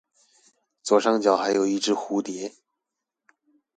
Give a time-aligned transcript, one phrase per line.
[0.81, 2.53] 左上角還有一隻蝴蝶